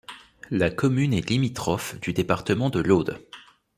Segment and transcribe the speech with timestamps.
[0.49, 3.23] La commune est limitrophe du département de l'Aude.